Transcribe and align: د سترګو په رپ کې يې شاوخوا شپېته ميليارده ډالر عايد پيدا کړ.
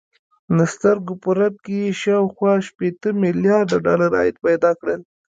د 0.57 0.59
سترګو 0.73 1.13
په 1.23 1.29
رپ 1.39 1.55
کې 1.65 1.75
يې 1.83 1.89
شاوخوا 2.01 2.53
شپېته 2.67 3.09
ميليارده 3.21 3.77
ډالر 3.85 4.11
عايد 4.19 4.35
پيدا 4.45 4.71
کړ. 4.79 4.87